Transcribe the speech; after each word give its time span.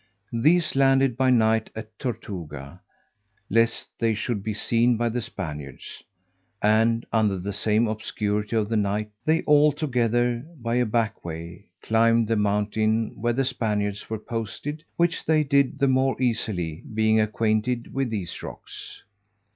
These 0.33 0.75
landed 0.75 1.15
by 1.15 1.29
night 1.29 1.69
at 1.75 1.99
Tortuga, 1.99 2.81
lest 3.51 3.89
they 3.99 4.15
should 4.15 4.41
be 4.41 4.51
seen 4.51 4.97
by 4.97 5.09
the 5.09 5.21
Spaniards; 5.21 6.01
and, 6.59 7.05
under 7.13 7.37
the 7.37 7.53
same 7.53 7.87
obscurity 7.87 8.55
of 8.55 8.67
the 8.67 8.75
night, 8.77 9.11
they 9.25 9.43
all 9.43 9.71
together, 9.71 10.43
by 10.59 10.73
a 10.77 10.87
back 10.87 11.23
way, 11.23 11.69
climbed 11.83 12.27
the 12.29 12.35
mountain 12.35 13.11
where 13.15 13.33
the 13.33 13.45
Spaniards 13.45 14.09
were 14.09 14.17
posted, 14.17 14.83
which 14.97 15.23
they 15.23 15.43
did 15.43 15.77
the 15.77 15.87
more 15.87 16.19
easily 16.19 16.81
being 16.95 17.19
acquainted 17.19 17.93
with 17.93 18.09
these 18.09 18.41
rocks. 18.41 19.03